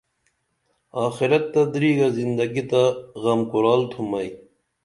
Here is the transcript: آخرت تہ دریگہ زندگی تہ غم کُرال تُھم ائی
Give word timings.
آخرت 1.05 1.43
تہ 1.53 1.61
دریگہ 1.73 2.07
زندگی 2.17 2.63
تہ 2.69 2.81
غم 3.21 3.39
کُرال 3.51 3.81
تُھم 3.91 4.11
ائی 4.17 4.29